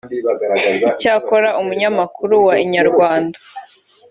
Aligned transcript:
icyakora 0.89 1.49
umunyamakuru 1.61 2.35
wa 2.47 2.55
Inyarwanda 2.63 3.37